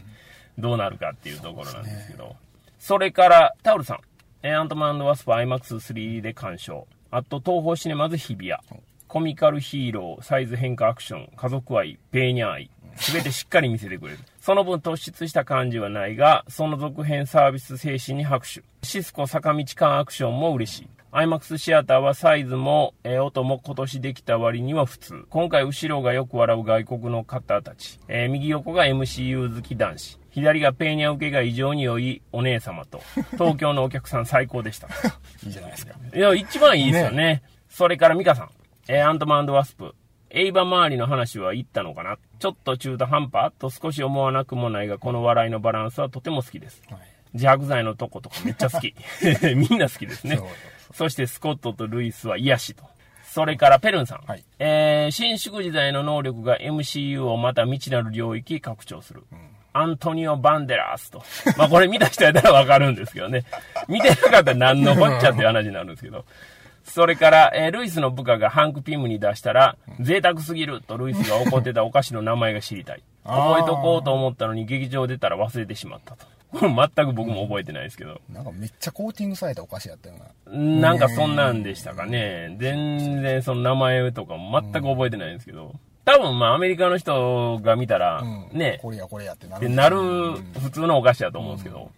[0.60, 2.36] どうなるかっていうところなんですけど。
[2.82, 4.00] それから、タオルさん。
[4.42, 6.88] えーアントマンワスプ IMAX3 で鑑賞。
[7.12, 8.54] あと、東宝シネマズ日比谷。
[9.08, 12.72] コミカルヒーロー、サイズ変化アクション、家族愛、ペーニャー愛。
[12.96, 14.20] すべてしっかり見せてくれる。
[14.40, 18.64] その分突出した感じはないが、その続編サービス精神に拍手。
[18.82, 20.88] シスコ坂道間アクションも嬉しい。
[21.12, 25.26] IMAX シアターはサイズも、えー音も今年できた割には普通。
[25.30, 28.00] 今回後ろがよく笑う外国の方たち。
[28.08, 30.21] えー右横が MCU 好き男子。
[30.32, 33.02] 左がペーニャ受けが異常に良いお姉様と、
[33.38, 34.88] 東京のお客さん最高でした。
[35.46, 35.94] いいじゃないですか。
[36.14, 37.44] いや、一番いいですよね。
[37.70, 38.50] それからミカさん。
[38.88, 39.96] えーアントマンワスプ。
[40.30, 42.18] エイバ周りの話は言ったのかな？
[42.40, 46.82] ちょっと中途半端と少し思わなくもないが、この笑いのバランスはとても好きです。
[46.90, 47.00] はい。
[47.34, 48.96] 自白剤のとことかめっちゃ好き。
[49.56, 50.38] みんな好きですね
[50.94, 52.84] そしてスコットとルイスは癒しと。
[53.24, 54.22] それからペルンさん。
[54.26, 59.24] はいえー、伸縮時代の能力が MCU をまた未知なる領域拡張する。
[59.74, 61.24] アントニオ・バンデラスと。
[61.58, 63.46] まあこれ見た人やったらわかるんですけどね。
[63.88, 66.26] 見てなかったら何のこっちゃっていう話になるんですけど。
[66.84, 73.04] それから、えールイスの部下がハンク・ピムに出したら、贅沢すぎるとルイスが怒ってたお菓子の名前が知りたい。
[73.24, 76.26] 覚えとこうと思ったのに劇場出たら忘れてしまったと。
[76.52, 78.20] これ全く僕も覚えてないですけど。
[78.34, 80.16] なんかめっちゃコーティングされたお菓子やったよ
[80.48, 80.58] な。
[80.58, 82.56] なんかそんなんでしたかね。
[82.60, 85.76] 全然その名前とかも全く覚えてないんですけど。
[86.06, 88.58] 多分まあアメリカの人が見たら、うん。
[88.58, 89.70] ね、これやこれやってなる。
[89.70, 89.98] なる
[90.60, 91.92] 普通のお菓子だと思うんですけど。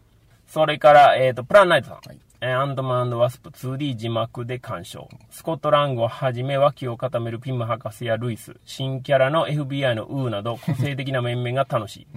[0.47, 1.97] それから、えっ、と、プランナイトさん。
[2.05, 5.07] はいえーアントマンワスプ 2D 字幕で鑑賞。
[5.31, 12.07] スコットラングをはじめ脇を固めるピム博士やルイス、新キャラの FBI のウーなど個性的な面々が楽しい。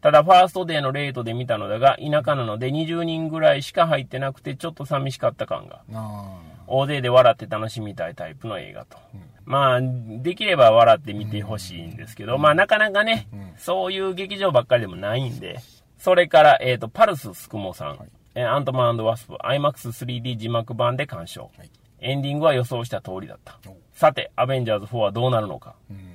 [0.00, 5.82] ただ、ファーストデーのレートで見たのだが、田舎なので20人ぐらいしか入ってなくてちょっと寂しかった感が。
[5.92, 8.96] あ大勢で笑って楽しみたいタイプの映画と。
[9.44, 15.58] まあ、できれば笑って見てほしいんですけど、まあなかなかね、そういう劇場ばっかりでもないんで。
[15.98, 17.98] それから、えっ、と、パルススクモさん、
[18.34, 21.50] えーアントマンワスプ、IMAX3D 字幕版で鑑賞。
[21.58, 21.70] はい
[22.02, 23.76] エンディングは予想した通りだったお。
[23.92, 25.74] さて、アベンジャーズ4はどうなるのか。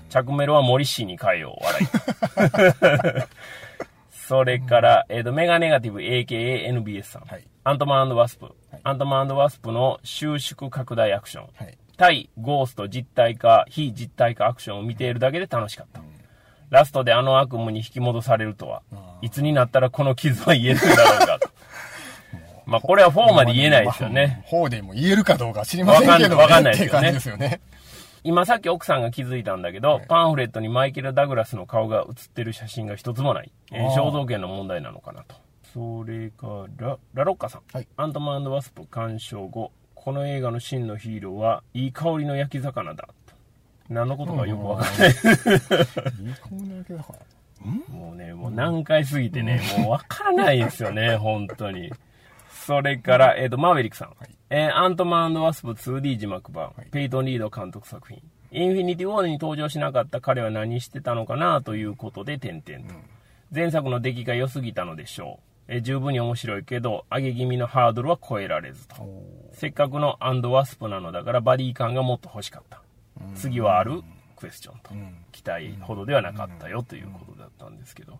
[0.09, 3.27] 着メロはモリッシーに変えよう、笑い。
[4.27, 7.21] それから、えっ、と、メガネガティブ AKANBS さん。
[7.23, 8.49] はいアントマンワスプ、い
[8.83, 11.47] アントマンワスプの収縮拡大アクション。
[11.55, 11.75] はい。
[11.97, 15.99] 対ゴースト実体化、非実体化アクションを見ているだけで楽しかった。
[16.69, 18.83] ラストであの悪夢に引き戻されるとは、
[19.23, 21.49] いつになったらこの傷は癒えるんだろうかと。
[22.69, 24.43] まあこれは4まで言えないですよね。
[24.45, 27.61] 方でも言えるかどうか知りませんけど、わかんわかんないですよね。
[28.25, 33.51] 今さっき奥さんが気づいたんだけど、パンフレットにマイケル・ダグラスの顔が写ってる写真が一つもない。
[33.71, 35.35] えー肖像権の問題なのかなと。
[35.71, 37.61] それから、ラロッカさん。
[37.71, 43.07] はいアントマンワスプ鑑賞後、この映画の真のヒーローはいい香りの焼き魚だ。
[43.27, 43.35] と
[43.89, 45.09] 何のことかよくわかんない。
[45.09, 45.15] いい
[46.41, 47.95] 子なわけだから。
[47.95, 51.91] もうね、もう何回過ぎてね、もうわからないですよね、本当に。
[52.65, 54.13] それから、えっ、と、マーヴェリックさん。
[54.49, 58.23] えーアントマンワスプ 2D 字幕版、ペイトン・リード監督作品。
[58.51, 62.95] インフィニティ・ウォールに登場しなかった彼は何してたのかなということで、点々と。
[63.53, 65.75] 前作の出来が良すぎたのでしょう。
[65.75, 68.95] え十分に面白いけど、上げ気味のハードルは超えられずと。
[69.53, 72.81] せっかくのアンドワスプなのだからバディ感がもっと欲しかった。
[73.35, 74.01] 次はある
[74.35, 74.89] クエスチョンと。
[75.31, 78.19] 期待ほどではなかったよということだったんですけど。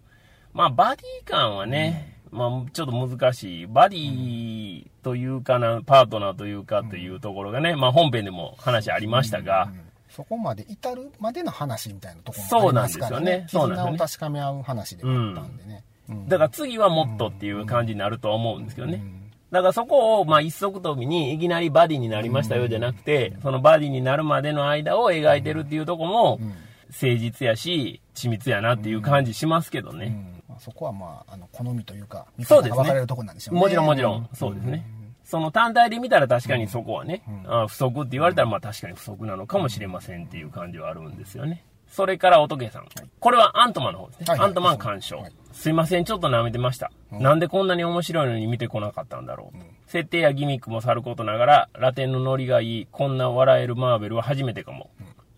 [0.55, 3.67] まあ、バディ感はね、まあ、ちょっと難しい。
[3.67, 9.69] バディというかな、パートナーというかというところがね、まあ、本編でも話ありましたが、
[10.09, 13.45] そこまで至るまでの話みたいなところもありますからね。
[13.49, 13.95] そうなんですよね。
[13.97, 15.83] 絆を確かめ合う話でもあったんでね。
[16.29, 19.03] だから次はもっとっていう感じになるとは思うんですけどね。
[19.51, 26.39] だからそこを、まあ、一足飛びにいきなりバディになりましたよじゃなくて、そのバディになるまでの間を描いてるっていうとこも、
[26.87, 30.34] 誠実やし、緻密やなっていう感じしますけどね。
[30.59, 33.61] そこはまあ、あの、好みというか、見方が分かれるとこなんでしょうね。
[33.61, 34.85] もちろんもちろん、そうですね。
[35.23, 41.65] その単体で見たら確かにそこはね、あ不足って言われたらまあ確かに不足なのかもしれませんっていう感じはあるんですよね。
[41.87, 42.87] それから乙さん。
[43.19, 44.25] これはアントマンの方ですね。
[44.37, 45.23] アントマン鑑賞。
[45.51, 46.91] すいません、ちょっと舐めてました。
[47.11, 49.57] なんでこんなに面白いのに見てこなかったんだろう。
[49.89, 54.89] 設定やギミックもさることながら、ラテンのノリがいい、こんな笑えるマーベルは初めてかも。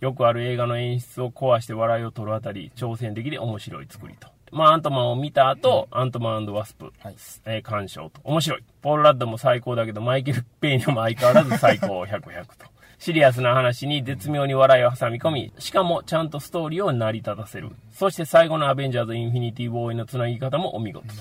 [0.01, 4.27] よくある映画の演出を壊して笑いを取るあたり、挑戦的で面白い作りと。
[4.51, 8.21] まあ、アントマンを見た後、アントマンワスプ、はい、えー、鑑賞と。
[8.23, 8.63] 面白い。
[8.81, 12.77] ポール・ラッドも最高だけど、マイケル・ペーニャも相変わらず最高100、 100と。
[12.99, 17.69] シリアスな話に絶妙に笑いを挟み込み、しかもちゃんとストーリーを成り立たせる。
[17.91, 21.13] そして最後のアベンジャーズ・インフィニティ・ウォーのつなぎ方もお見事と。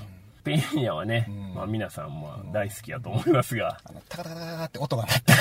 [0.42, 3.78] ペイニャはね、まあ皆さんも大好きやと思いますが。
[3.84, 5.32] あの、タカタカタカって音が鳴って、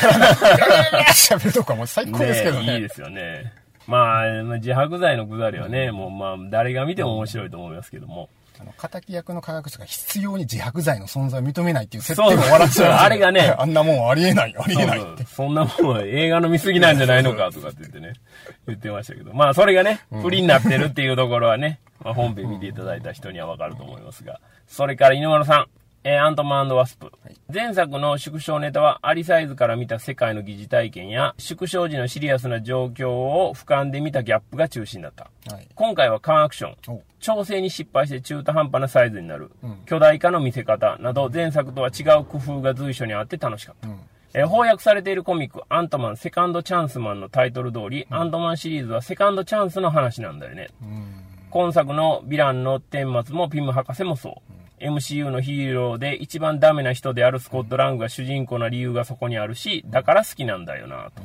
[1.11, 2.65] 喋るとかも最高ですけどね。
[2.65, 3.64] ねいいですよね。
[3.87, 8.29] まあ、自白剤のくだりはね、もうまあ、誰が見ても面白いと思いますけども。
[8.59, 12.91] あの、敵役の科学者が必要に自白剤の存在を認めないっていう設定も笑っちゃう。
[12.93, 13.53] あれがね。
[13.59, 15.25] あんなもんありえない、ありえないって。
[15.25, 18.13] そんなもんは映画の見過ぎなんじゃないのかとかって言ってね、
[18.67, 19.33] 言ってましたけど。
[19.33, 24.39] まあ、それがね、不利になってるっていうところはね、まあ、本編見ていただいた人にはわかると思いますが。
[24.67, 25.67] それから、井上さん。
[26.07, 27.07] えー、アントマンワスプ。
[27.07, 35.31] はい、前作の縮小ネタは、アリサイズから見た世界の疑似体験や、縮小時のシリアスな状況を俯瞰で見たギャップが中心だった。
[35.51, 43.87] はい、今回はカンアクション、調整に失敗して中途半端なサイズになる、うん、巨大化の見せ方など、前作とは違う工夫が随所にあって楽しかった。
[43.87, 43.99] うん
[44.37, 50.67] え翻訳されているコミック、アントマンセカンドチャンスマンのタイトル通り、うん、アントマンシリーズはセカンドチャンスの話なんだよね。
[50.81, 54.54] うん、今作のヴィランの顛末もピム博士もそう。
[54.79, 61.21] MCU のヒーローで一番ダメな人であるスコット・ラングが主人公な理由がそこにあるし、だから好きなんだよなと。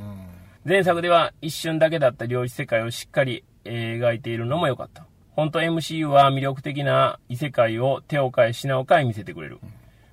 [0.65, 5.07] 前作では一瞬だけだった領域世界をしっかり描いているのも良かった。
[5.37, 9.59] 本当 MCU は魅力的な異世界を手を変え品を変え見せてくれる。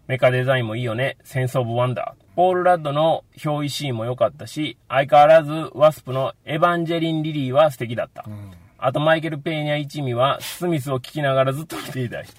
[0.08, 1.18] メカデザインもいいよね。
[1.24, 2.36] センスオブワンダー。
[2.36, 8.24] ポール・ラッドの憑依シーンも良かったし、相変わらずワスプのエヴァンジェリン・リリーは素敵だった。
[8.26, 12.26] うんあとマイケル・ペーニャ一味はスミスを聞きながらずっと見ていたい。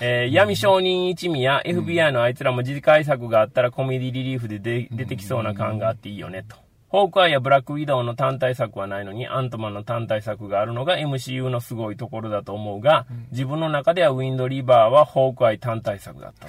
[0.00, 6.56] えー、闇商人一味や FBI のあいつらも次回作があったらコメディリリーフで出てきそうな感があっていいよねと。
[6.88, 16.46] ホークアイやブラックウィドウの単体作はないのに、アントマンの単体作があるのが MCU のすごいところだと思うが、自分の中ではウィンドリバーはホークアイ単体作だった。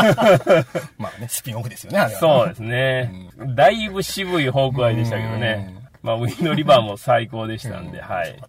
[0.96, 2.20] まあね、スピンオフですよね、あれは、ね。
[2.20, 3.54] そうですね、うん。
[3.54, 5.79] だいぶ渋いホークアイでしたけどね。
[6.02, 8.40] まあ、ウィンドリバーも最高でしたんで、はい。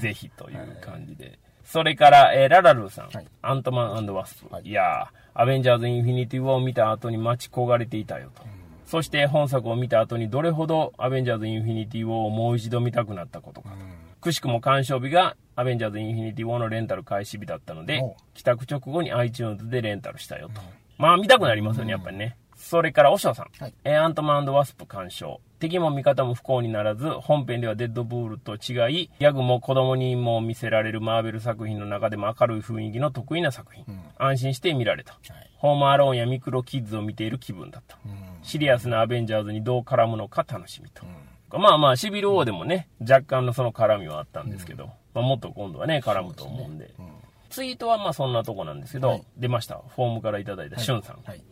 [0.00, 1.38] ぜひという感じで。
[1.64, 8.42] それから、えー、ララルーさん、はい、アントマンワスプ、はい、いやアベンジャーズ・インフィニティ・ウォーを見た後に待ち焦がれていたよと。
[8.42, 8.48] うん、
[8.86, 13.74] そして本作を見た後にどれほどアベンジャーズ・インフィニティ・ウォーをもう一度見たくなったことかと。
[13.76, 13.80] うん、
[14.20, 18.02] くしくも鑑賞日がアベンジャーズ・インフィニティ・ウォーのレンタル開始日だったので、
[18.34, 20.60] 帰宅直後に iTunes でレンタルしたよと。
[20.60, 20.66] うん、
[20.98, 22.36] まあ見たくなりますよね、やっぱりね。
[22.60, 23.46] それから、おしょうさん。
[23.58, 25.40] はい、アントマンワスプ鑑賞。
[25.58, 33.84] 敵も味方も不幸にならず、本編ではデッドブールと違い、ギャグも子供にも見せられるマーベル作品の中でも明るい雰囲気の得意な作品。
[33.88, 37.98] うん、安心して見られた、はい、ホームアローンやミクロキッズを見ている気分だった。
[38.04, 41.02] うん、シリアスなアベンジャーズにどう絡むのか楽しみと。
[41.50, 46.86] うん、まあまあ、シビル王でもね、若干のその絡みはあったんですけど、まあ、もっと今度はね、絡むと思うんで。
[46.86, 47.10] でね、
[47.48, 49.80] ツイートはまあそんなとこなんですけど、はい、出ました。
[49.96, 51.18] フォームからいただいたしゅんさん。
[51.24, 51.42] はい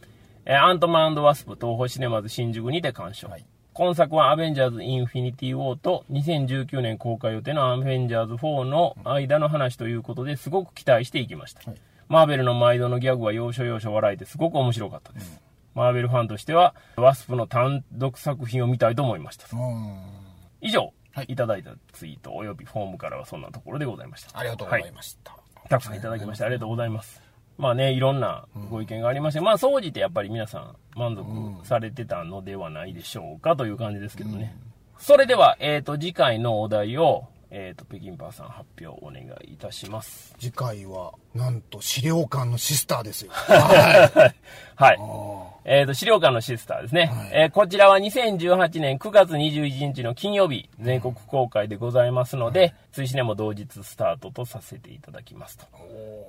[0.50, 3.28] えアントマンワスプ東宝シネマズ新宿にて鑑賞。
[3.28, 11.70] はい今作はアベンジャーズ・インフィニティ・ウォーと2019年公開予定のアベンジャーズ4の間の話ということですごく期待していきました。
[11.70, 15.40] はい、マーベルの毎度のギャグは要所要所笑えてすごく面白かったです。
[15.76, 19.46] うん、マーベルファンとしては、ワスプの単独作品を見たいと思いました。
[20.60, 24.36] 以上、はい、いただいたツイートおよびフォームからはそんなところでございました。
[24.36, 25.30] ありがとうございました。
[25.30, 27.27] はい、たくさんいただきましてありがとうございます。
[27.58, 34.56] まあね、いろんなご意見がありまして、うん、まあ、総じてやっぱり皆さん満足されてたのではないでしょうかという感じですけどね。
[34.96, 40.34] うん、それでは、えっ、ー、と、次回のお題を、えっ、ー、と、北京パーさん発表お願いいたします。
[40.38, 43.32] 次回は、なんと資料館のシスターですよ。
[43.32, 44.34] はい。
[44.76, 44.98] はい。
[45.64, 47.06] えっ、ー、と、資料館のシスターですね。
[47.06, 55.66] はい、えー、こちらは2018年9月21日の金曜日、全国公開でございますので、追試ねも同日スタートとさせていただきますと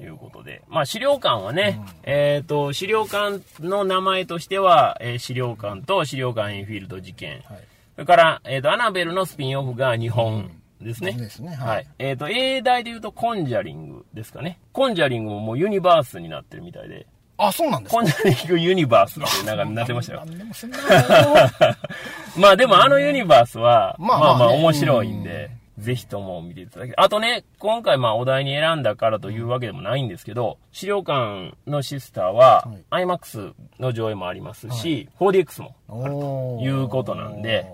[0.01, 0.61] いうことで。
[0.69, 7.41] まあ、資料館はね、うん、えっ、ー、と、資料館の名前としては、えー、資料館と資料館エンフィールド事件。
[7.43, 7.59] はい、
[7.95, 11.13] それから、えっ、と、アナベルのスピンオフが日本、うんですね。
[11.13, 11.55] ですね。
[11.55, 11.67] はい。
[11.67, 14.59] はい、えっ、ー、と、英題で言うとコンジャリングですかね。
[14.71, 17.07] コンジャリングももうユニバースになってるみたいで。
[17.37, 18.01] あ、そうなんですか？
[18.01, 20.23] コンジャリングユニバースってなんかなってましたよ。
[22.37, 37.65] まあでもあのユニバースは、まあまあ、まあ面白いんで、ぜひとも見ていただきあとね、今回まあお題に選んだからというわけでもないんですけど、資料館のシスターは、はい、IMAX の上映もありますし、はい、4DX もあるということなんで、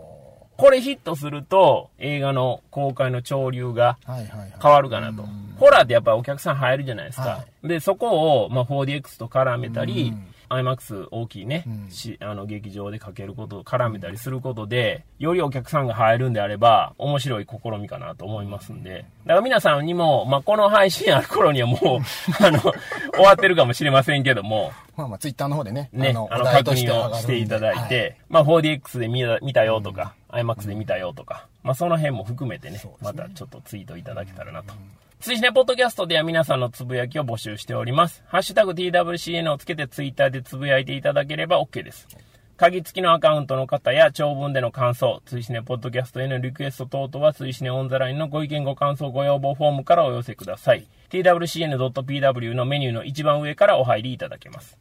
[0.58, 3.98] これヒットすると、映画の公開の潮流が
[4.62, 5.24] 変わるかなと。
[5.58, 7.30] ホラーってやっぱお客さん入るじゃないですか。
[7.30, 10.14] はい、で、そこを、まあ、4DX と絡めたり、
[10.50, 19.06] IMAX 大きいね、うん、しあの劇場でかけること、絡めたりすることで、よりお客さんが入るんであれば、面白い試みかなと思いますんで。
[19.26, 21.80] だから皆さんにも、まあ、この配信ある頃にはもう、
[22.46, 22.74] あの、終
[23.24, 32.82] わってるかもしれませんけども、まあまあ、ツイッターの方でね、ね、あの、あの確認をしていただいて、はい、まあ、4DX で見た見たよとか、うん、IMAX で見たよとか、まあ、その辺も含めてね、ね。
[33.02, 34.74] またちょっとツイートいただけたらなと。
[35.20, 38.24] うん追試ねポッドキャストでは皆さんのつぶやきを募集しております。
[38.28, 42.08] ハッシュタグ TWCN をつけてツイッターでつぶやいていただければ OK です。
[42.58, 50.88] 鍵付きのアカウントの方や長文での感想、追試ねポッドキャストへのリクエスト等々は追試ねオンザラインのご意見ご感想ご要望フォームからお寄せください。
[51.10, 54.78] twcn.pw のメニューの一番上からお入りいただけます。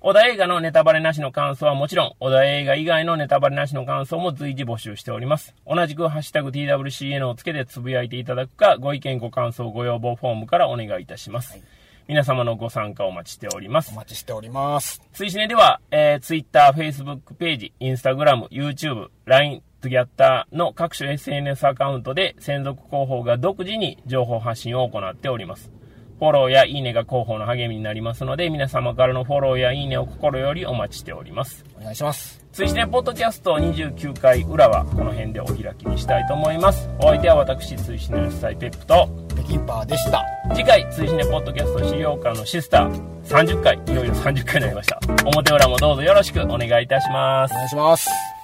[0.00, 5.56] 小田映画のネタバレなしの感想はもちろん、小田映画以外のネタバレなしの感想も随時募集しております。
[5.66, 11.54] 同じくハッシュタグ TWCN をつけてつぶやいていただくか、ご意見ご感想ご要望フォームからお願いいたします。
[11.54, 11.62] はい、
[12.06, 13.90] 皆様のご参加お待ちしております。
[13.92, 15.02] お待ちしております。
[15.14, 25.72] 追試ねでは、えー、Twitter、Facebook ページ、Instagram、YouTube、LINE、トゥギャッターの各種 SNS アカウントで専属広報が独自に情報発信を行っております。
[26.18, 31.64] フォローやいいねが広報の励みになりますので、皆様からのフォローやいいねを心よりお待ちしております。
[31.80, 32.44] お願いします。
[32.52, 36.88] 追試ねポッドキャスト29回裏はこの辺でお開きにしたいと思います。
[36.98, 40.24] お相手は私、追試ね主催ペップと、北京パーでした。
[40.54, 44.98] 次回、追試ねポッドキャスト資料館のシスター、30回、いよいよ30回になりました。
[45.24, 47.52] 表裏もどうぞよろしくお願いいたします。
[47.52, 48.37] お願いします。